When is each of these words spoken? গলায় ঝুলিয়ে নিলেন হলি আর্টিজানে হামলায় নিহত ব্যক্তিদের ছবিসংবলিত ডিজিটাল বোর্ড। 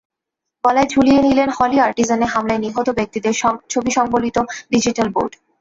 গলায় 0.63 0.89
ঝুলিয়ে 0.89 1.21
নিলেন 1.21 1.49
হলি 1.57 1.77
আর্টিজানে 1.79 2.25
হামলায় 2.25 2.61
নিহত 2.65 2.87
ব্যক্তিদের 2.97 3.33
ছবিসংবলিত 3.69 4.37
ডিজিটাল 4.71 5.07
বোর্ড। 5.15 5.31